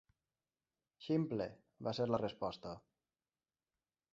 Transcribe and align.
"Ximple", 1.07 1.47
va 1.89 1.93
ser 1.99 2.07
la 2.13 2.21
resposta. 2.25 2.73